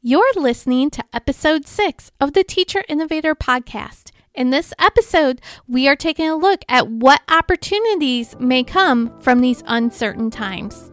[0.00, 4.12] You're listening to episode six of the Teacher Innovator podcast.
[4.32, 9.64] In this episode, we are taking a look at what opportunities may come from these
[9.66, 10.92] uncertain times.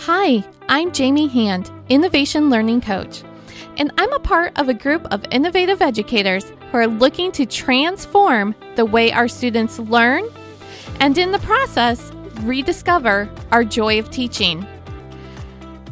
[0.00, 3.22] Hi, I'm Jamie Hand, Innovation Learning Coach,
[3.78, 8.54] and I'm a part of a group of innovative educators who are looking to transform
[8.74, 10.26] the way our students learn
[11.00, 12.12] and, in the process,
[12.42, 14.66] rediscover our joy of teaching.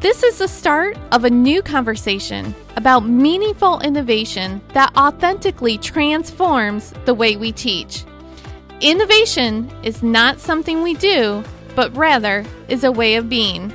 [0.01, 7.13] This is the start of a new conversation about meaningful innovation that authentically transforms the
[7.13, 8.05] way we teach.
[8.81, 11.45] Innovation is not something we do,
[11.77, 13.75] but rather is a way of being.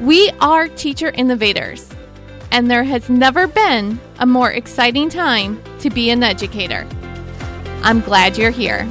[0.00, 1.90] We are teacher innovators,
[2.50, 6.88] and there has never been a more exciting time to be an educator.
[7.82, 8.88] I'm glad you're here.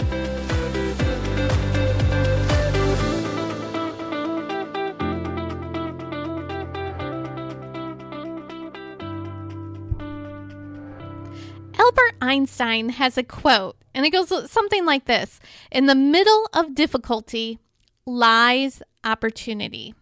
[11.85, 15.39] Albert Einstein has a quote, and it goes something like this
[15.71, 17.59] In the middle of difficulty
[18.07, 19.93] lies opportunity.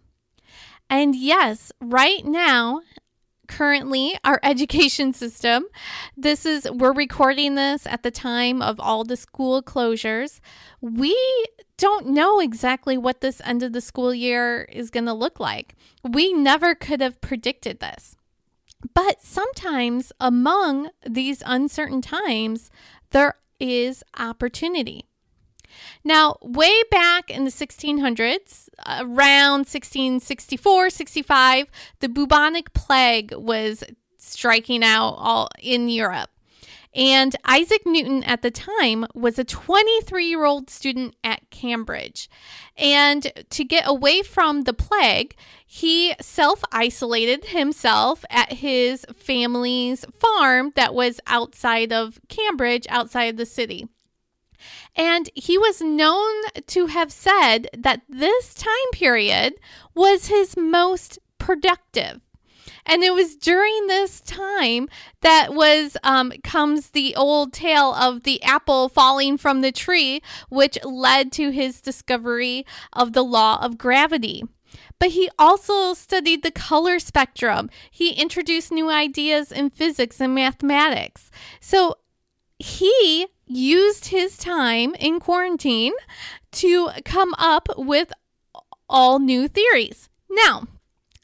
[0.89, 2.84] And yes, right now,
[3.50, 5.66] currently, our education system,
[6.16, 10.39] this is, we're recording this at the time of all the school closures.
[10.80, 11.17] We
[11.78, 15.76] don't know exactly what this end of the school year is going to look like.
[16.02, 18.16] We never could have predicted this.
[18.94, 22.70] But sometimes among these uncertain times,
[23.12, 25.06] there is opportunity.
[26.03, 31.67] Now, way back in the 1600s, around 1664, 65,
[32.00, 33.84] the bubonic plague was
[34.17, 36.30] striking out all in Europe.
[36.95, 42.30] And Isaac Newton at the time was a 23 year old student at Cambridge.
[42.77, 50.71] And to get away from the plague, he self isolated himself at his family's farm
[50.75, 53.87] that was outside of Cambridge, outside of the city.
[54.95, 59.55] And he was known to have said that this time period
[59.95, 62.21] was his most productive.
[62.86, 64.89] And it was during this time
[65.21, 70.77] that was um, comes the old tale of the apple falling from the tree, which
[70.83, 74.43] led to his discovery of the law of gravity.
[74.99, 77.70] But he also studied the color spectrum.
[77.92, 81.30] He introduced new ideas in physics and mathematics.
[81.60, 81.98] So
[82.60, 85.93] he used his time in quarantine
[86.54, 88.11] to come up with
[88.89, 90.10] all new theories.
[90.30, 90.67] Now,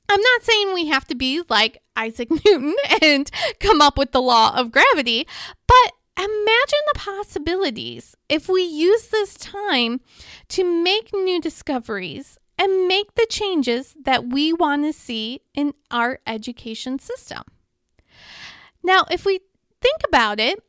[0.10, 4.22] I'm not saying we have to be like Isaac Newton and come up with the
[4.22, 5.28] law of gravity,
[5.68, 10.02] but imagine the possibilities if we use this time
[10.50, 16.20] to make new discoveries and make the changes that we want to see in our
[16.28, 17.44] education system.
[18.84, 19.40] Now, if we
[19.80, 20.62] think about it,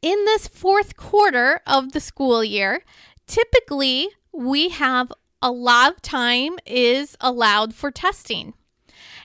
[0.00, 2.82] in this fourth quarter of the school year,
[3.26, 5.12] typically we have
[5.42, 8.54] a lot of time is allowed for testing.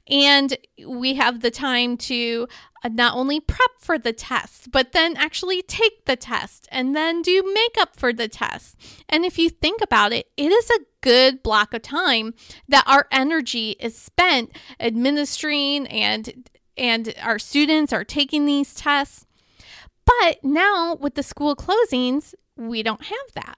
[0.09, 2.47] And we have the time to
[2.83, 7.21] uh, not only prep for the test, but then actually take the test and then
[7.21, 8.77] do makeup for the test.
[9.09, 12.33] And if you think about it, it is a good block of time
[12.69, 19.25] that our energy is spent administering and and our students are taking these tests.
[20.05, 23.57] But now with the school closings, we don't have that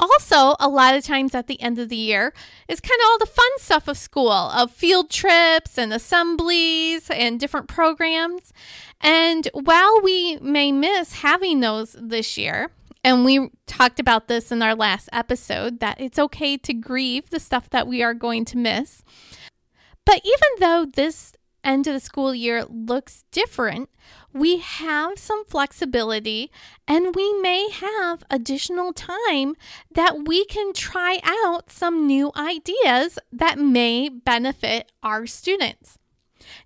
[0.00, 2.32] also, a lot of times at the end of the year
[2.68, 7.40] is kind of all the fun stuff of school, of field trips and assemblies and
[7.40, 8.52] different programs.
[9.00, 12.70] And while we may miss having those this year,
[13.02, 17.40] and we talked about this in our last episode that it's okay to grieve the
[17.40, 19.02] stuff that we are going to miss.
[20.04, 21.32] But even though this
[21.64, 23.90] end of the school year looks different,
[24.32, 26.50] we have some flexibility
[26.86, 29.56] and we may have additional time
[29.90, 35.98] that we can try out some new ideas that may benefit our students.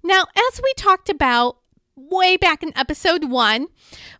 [0.02, 1.58] Now, as we talked about
[1.96, 3.68] way back in episode one,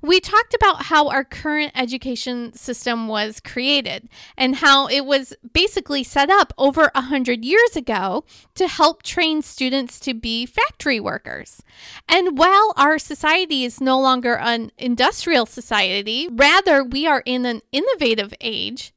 [0.02, 6.02] we talked about how our current education system was created and how it was basically
[6.04, 8.24] set up over a hundred years ago
[8.54, 11.62] to help train students to be factory workers.
[12.08, 17.62] And while our society is no longer an industrial society, rather we are in an
[17.72, 18.92] innovative age.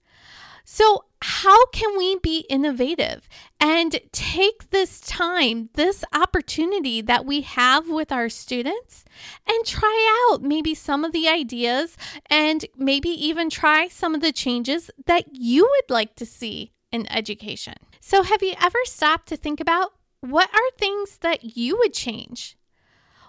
[0.66, 3.30] So how can we be innovative
[3.60, 9.06] and take this time, this opportunity that we have with our students,
[9.48, 11.96] and try out maybe some of the ideas
[12.30, 17.10] and maybe even try some of the changes that you would like to see in
[17.12, 17.76] education?
[18.02, 22.58] So, have you ever stopped to think about what are things that you would change?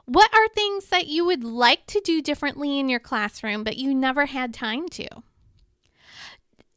[0.07, 3.95] What are things that you would like to do differently in your classroom, but you
[3.95, 5.09] never had time to?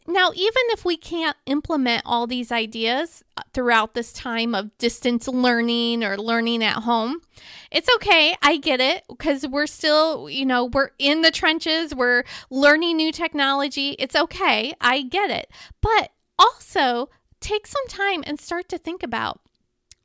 [0.10, 5.28] Now, even if we can't implement all these ideas uh, throughout this time of distance
[5.28, 7.22] learning or learning at home,
[7.70, 8.36] it's okay.
[8.42, 13.12] I get it because we're still, you know, we're in the trenches, we're learning new
[13.12, 13.92] technology.
[14.00, 14.74] It's okay.
[14.82, 15.52] I get it.
[15.80, 17.10] But also
[17.40, 19.42] take some time and start to think about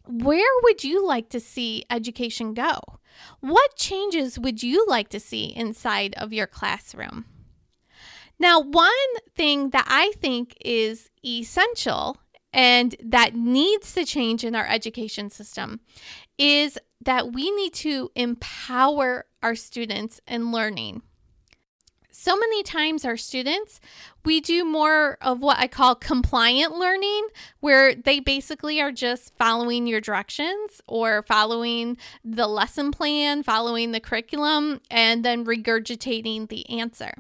[0.06, 2.78] where would you like to see education go?
[3.40, 7.24] What changes would you like to see inside of your classroom?
[8.38, 8.90] Now, one
[9.36, 12.18] thing that I think is essential
[12.52, 15.80] and that needs to change in our education system
[16.38, 21.02] is that we need to empower our students in learning.
[22.10, 23.80] So many times, our students,
[24.24, 27.26] we do more of what I call compliant learning,
[27.60, 34.00] where they basically are just following your directions or following the lesson plan, following the
[34.00, 37.14] curriculum, and then regurgitating the answer.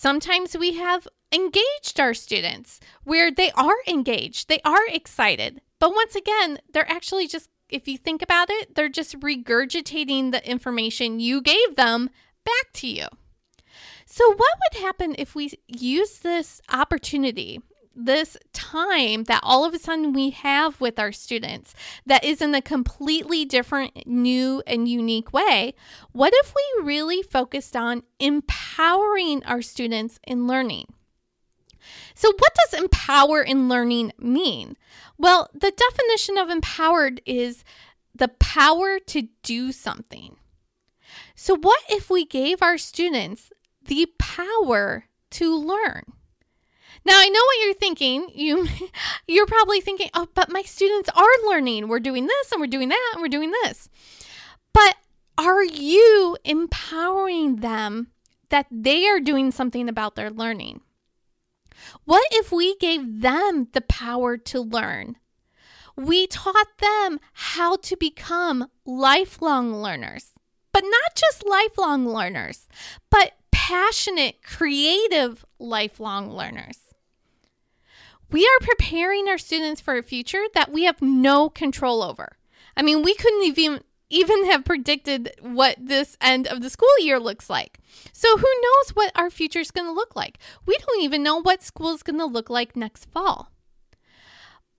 [0.00, 5.60] Sometimes we have engaged our students where they are engaged, they are excited.
[5.78, 10.42] But once again, they're actually just, if you think about it, they're just regurgitating the
[10.50, 12.08] information you gave them
[12.46, 13.08] back to you.
[14.06, 14.38] So, what
[14.72, 17.60] would happen if we use this opportunity
[17.94, 21.74] this time that all of a sudden we have with our students
[22.06, 25.74] that is in a completely different, new, and unique way,
[26.12, 30.86] what if we really focused on empowering our students in learning?
[32.14, 34.76] So, what does empower in learning mean?
[35.18, 37.64] Well, the definition of empowered is
[38.14, 40.36] the power to do something.
[41.34, 43.50] So, what if we gave our students
[43.82, 46.12] the power to learn?
[47.04, 48.30] Now I know what you're thinking.
[48.34, 48.68] You
[49.26, 51.88] you're probably thinking, "Oh, but my students are learning.
[51.88, 53.88] We're doing this and we're doing that and we're doing this."
[54.72, 54.96] But
[55.38, 58.08] are you empowering them
[58.50, 60.82] that they are doing something about their learning?
[62.04, 65.16] What if we gave them the power to learn?
[65.96, 70.32] We taught them how to become lifelong learners,
[70.72, 72.68] but not just lifelong learners,
[73.10, 76.89] but passionate, creative lifelong learners.
[78.30, 82.36] We are preparing our students for a future that we have no control over.
[82.76, 83.80] I mean, we couldn't even
[84.10, 87.78] even have predicted what this end of the school year looks like.
[88.12, 90.38] So who knows what our future is going to look like?
[90.66, 93.52] We don't even know what school is going to look like next fall.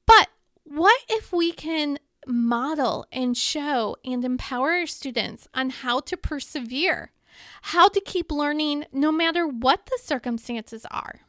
[0.06, 0.28] But
[0.66, 1.98] what if we can
[2.28, 7.14] model and show and empower our students on how to persevere,
[7.62, 11.22] how to keep learning no matter what the circumstances are?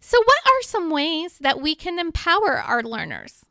[0.00, 3.44] So, what are some ways that we can empower our learners?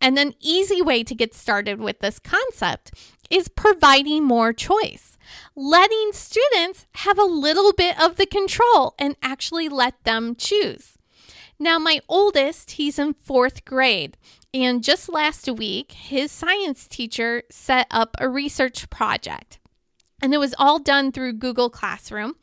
[0.00, 2.92] And an easy way to get started with this concept
[3.30, 5.16] is providing more choice,
[5.54, 10.96] letting students have a little bit of the control and actually let them choose.
[11.58, 14.16] Now, my oldest, he's in fourth grade.
[14.52, 19.58] And just last week, his science teacher set up a research project
[20.22, 22.36] and it was all done through Google Classroom.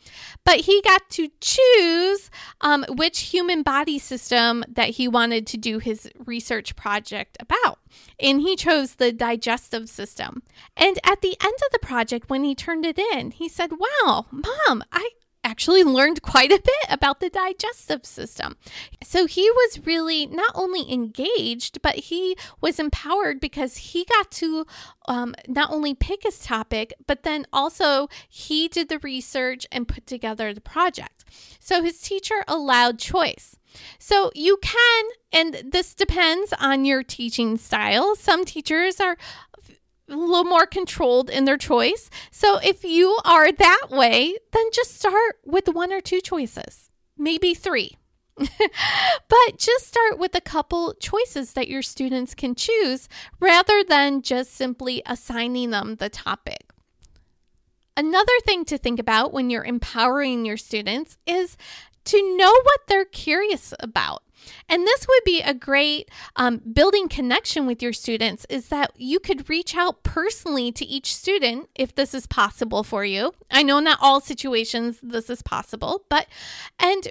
[0.44, 2.30] But he got to choose
[2.62, 7.80] um, which human body system that he wanted to do his research project about.
[8.20, 10.44] And he chose the digestive system.
[10.78, 14.28] And at the end of the project, when he turned it in, he said, Wow,
[14.32, 15.10] mom, I,
[15.44, 18.56] actually learned quite a bit about the digestive system.
[19.04, 24.66] So he was really not only engaged, but he was empowered because he got to
[25.08, 30.08] um, not only pick his topic, but then also he did the research and put
[30.08, 31.26] together the project.
[31.60, 33.58] So his teacher allowed choice.
[33.98, 38.16] So you can, and this depends on your teaching style.
[38.16, 39.18] Some teachers are
[40.14, 42.10] a little more controlled in their choice.
[42.32, 47.54] So if you are that way, then just start with one or two choices, maybe
[47.54, 47.98] three.
[48.38, 53.08] but just start with a couple choices that your students can choose
[53.40, 56.72] rather than just simply assigning them the topic.
[57.96, 61.58] Another thing to think about when you're empowering your students is
[62.06, 64.23] to know what they're curious about.
[64.70, 69.20] And this would be a great um, building connection with your students is that you
[69.20, 73.34] could reach out personally to each student if this is possible for you.
[73.52, 76.28] I know not all situations this is possible, but
[76.80, 77.08] and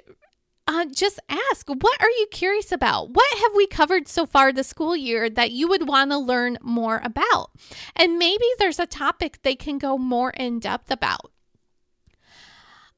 [0.67, 3.09] uh, just ask, what are you curious about?
[3.09, 6.57] What have we covered so far the school year that you would want to learn
[6.61, 7.51] more about?
[7.95, 11.32] And maybe there's a topic they can go more in depth about.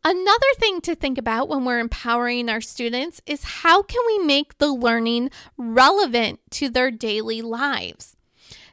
[0.07, 4.59] Another thing to think about when we're empowering our students is how can we make
[4.59, 8.15] the learning relevant to their daily lives?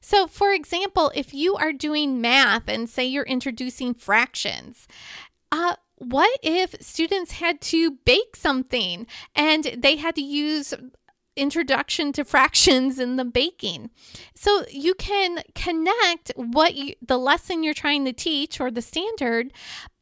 [0.03, 4.87] So, for example, if you are doing math and say you're introducing fractions,
[5.51, 10.75] uh, what if students had to bake something and they had to use
[11.37, 13.91] introduction to fractions in the baking.
[14.35, 19.53] So you can connect what you, the lesson you're trying to teach or the standard,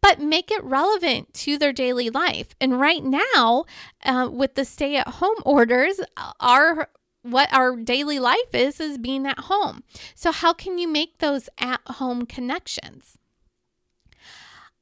[0.01, 2.49] but make it relevant to their daily life.
[2.61, 3.65] And right now,
[4.05, 6.01] uh, with the stay at home orders,
[6.41, 6.89] our
[7.23, 9.83] what our daily life is is being at home.
[10.15, 13.19] So how can you make those at home connections?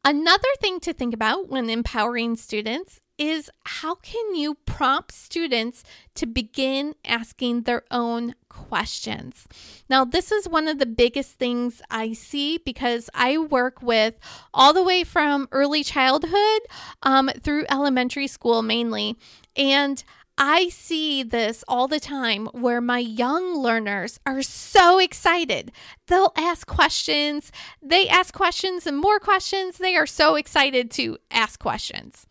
[0.04, 5.82] Another thing to think about when empowering students is how can you prompt students
[6.14, 9.46] to begin asking their own questions?
[9.90, 14.14] Now, this is one of the biggest things I see because I work with
[14.54, 16.60] all the way from early childhood
[17.02, 19.16] um, through elementary school mainly.
[19.56, 20.02] And
[20.38, 25.72] I see this all the time where my young learners are so excited.
[26.06, 27.50] They'll ask questions,
[27.82, 29.78] they ask questions and more questions.
[29.78, 32.24] They are so excited to ask questions.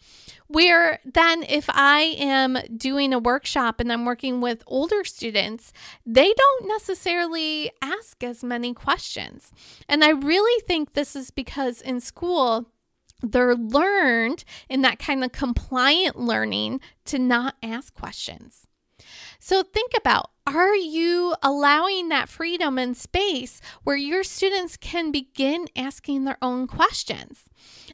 [0.47, 5.73] Where then, if I am doing a workshop and I'm working with older students,
[6.05, 9.51] they don't necessarily ask as many questions.
[9.89, 12.69] And I really think this is because in school,
[13.21, 18.67] they're learned in that kind of compliant learning to not ask questions.
[19.39, 25.67] So think about are you allowing that freedom and space where your students can begin
[25.75, 27.45] asking their own questions?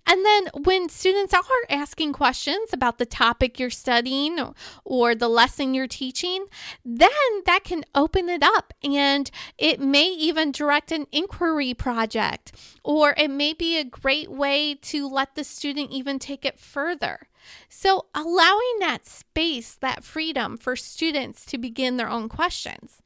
[0.06, 4.54] And then when students are asking questions about the topic you're studying
[4.84, 6.46] or the lesson you're teaching,
[6.84, 7.10] then
[7.46, 12.52] that can open it up and it may even direct an inquiry project
[12.84, 17.28] or it may be a great way to let the student even take it further.
[17.70, 23.03] So, allowing that space, that freedom for students to begin their own questions.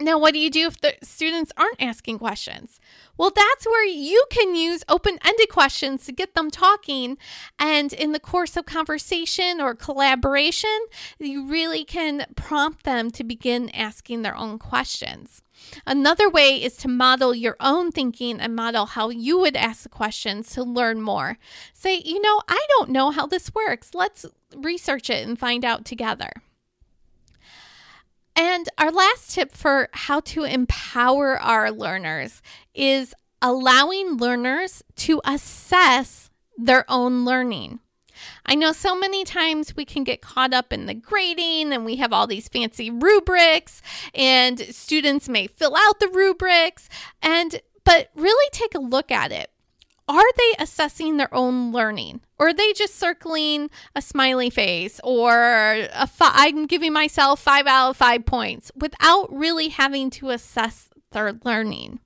[0.00, 2.80] Now, what do you do if the students aren't asking questions?
[3.16, 7.16] Well, that's where you can use open ended questions to get them talking.
[7.60, 10.78] And in the course of conversation or collaboration,
[11.20, 15.42] you really can prompt them to begin asking their own questions.
[15.86, 19.88] Another way is to model your own thinking and model how you would ask the
[19.88, 21.38] questions to learn more.
[21.72, 23.94] Say, you know, I don't know how this works.
[23.94, 26.32] Let's research it and find out together.
[28.36, 32.42] And our last tip for how to empower our learners
[32.74, 37.80] is allowing learners to assess their own learning.
[38.46, 41.96] I know so many times we can get caught up in the grading and we
[41.96, 43.82] have all these fancy rubrics
[44.14, 46.88] and students may fill out the rubrics
[47.22, 49.50] and but really take a look at it
[50.08, 52.20] are they assessing their own learning?
[52.38, 57.66] Or are they just circling a smiley face or a fi- i'm giving myself five
[57.66, 62.00] out of five points without really having to assess their learning?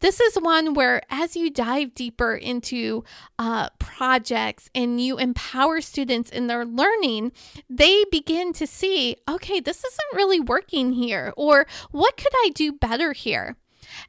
[0.00, 3.02] This is one where as you dive deeper into
[3.38, 7.32] uh, projects and you empower students in their learning
[7.70, 12.72] they begin to see okay this isn't really working here or what could i do
[12.72, 13.56] better here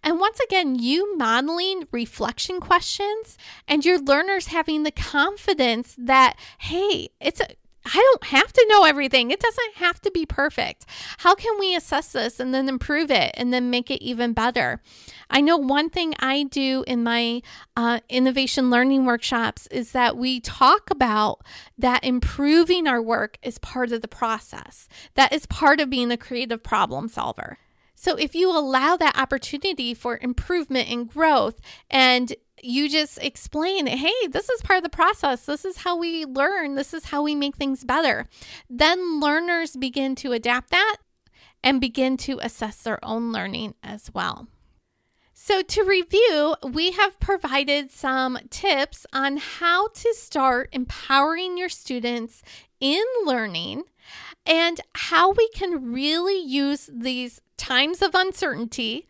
[0.04, 7.10] and once again, you modeling reflection questions and your learners having the confidence that, hey,
[7.20, 7.48] it's a
[7.96, 9.32] I don't have to know everything.
[9.32, 10.86] It doesn't have to be perfect.
[11.20, 14.82] How can we assess this and then improve it and then make it even better?
[15.30, 17.42] I know one thing I do in my
[17.78, 21.46] uh, innovation learning workshops is that we talk about
[21.78, 26.18] that improving our work is part of the process, that is part of being a
[26.18, 27.58] creative problem solver.
[28.00, 34.14] So if you allow that opportunity for improvement and growth and you just explain, hey,
[34.30, 35.48] this is part of the process.
[35.48, 36.76] This is how we learn.
[36.76, 38.28] This is how we make things better.
[38.70, 40.98] Then learners begin to adapt that
[41.64, 44.48] and begin to assess their own learning as well.
[45.34, 52.44] So, to review, we have provided some tips on how to start empowering your students
[52.80, 53.84] in learning
[54.46, 59.08] and how we can really use these times of uncertainty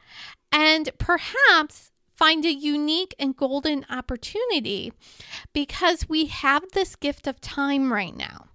[0.52, 4.92] and perhaps find a unique and golden opportunity
[5.54, 8.48] because we have this gift of time right now.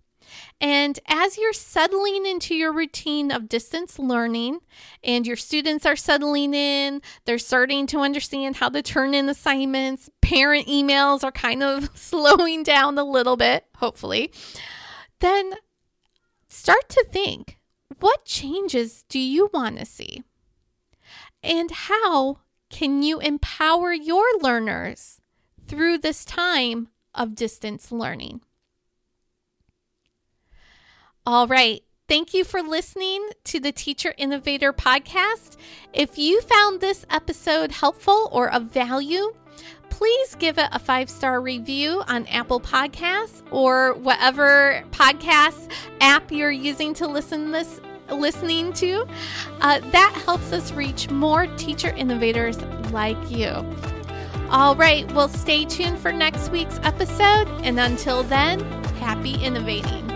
[0.61, 4.61] And as you're settling into your routine of distance learning
[5.03, 10.09] and your students are settling in, they're starting to understand how to turn in assignments,
[10.21, 14.33] parent emails are kind of slowing down a little bit, hopefully,
[15.21, 15.55] then
[16.49, 17.59] start to think
[18.03, 20.23] what changes do you want to see?
[21.43, 22.39] And how
[22.71, 25.21] can you empower your learners
[25.67, 28.41] through this time of distance learning.
[31.25, 31.83] All right.
[32.09, 35.57] Thank you for listening to the Teacher Innovator podcast.
[35.93, 39.33] If you found this episode helpful or of value,
[39.89, 46.51] please give it a five star review on Apple Podcasts or whatever podcast app you're
[46.51, 47.81] using to listen this
[48.13, 49.07] listening to.
[49.61, 52.61] Uh, that helps us reach more teacher innovators
[52.93, 53.51] like you.
[54.51, 57.49] All right, well, stay tuned for next week's episode.
[57.63, 58.61] And until then,
[59.01, 60.12] happy innovating.